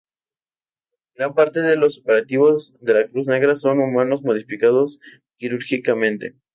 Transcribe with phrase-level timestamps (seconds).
[1.15, 4.99] Gran parte de los operativos de la Cruz Negra son humanos modificados
[5.37, 6.33] quirúrgicamente.